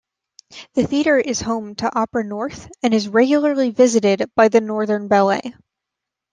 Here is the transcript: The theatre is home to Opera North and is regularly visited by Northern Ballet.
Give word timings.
The 0.73 0.87
theatre 0.87 1.19
is 1.19 1.41
home 1.41 1.75
to 1.75 1.95
Opera 1.95 2.23
North 2.23 2.71
and 2.81 2.91
is 2.91 3.07
regularly 3.07 3.69
visited 3.69 4.31
by 4.35 4.49
Northern 4.51 5.07
Ballet. 5.07 5.53